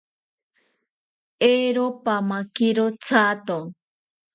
Eero, 1.51 1.85
pamakiro 2.03 2.85
thato 3.07 3.57